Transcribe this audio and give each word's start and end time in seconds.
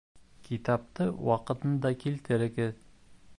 Китапты 0.45 1.07
ваҡытында 1.31 1.93
килтерегеҙ. 2.05 2.73